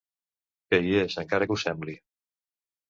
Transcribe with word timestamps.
Que 0.71 0.79
hi 0.87 0.95
és, 1.03 1.19
encara 1.25 1.51
que 1.51 1.59
ho 1.59 1.63
sembli. 1.67 1.99